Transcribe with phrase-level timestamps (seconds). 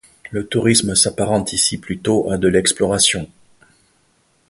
[0.31, 3.29] Le tourisme s'apparente ici plutôt à de l'exploration.